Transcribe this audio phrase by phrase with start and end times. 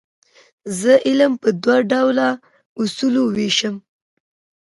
[0.79, 2.27] زه کالم په دوه ډوله
[2.81, 3.75] اصولو ویشم.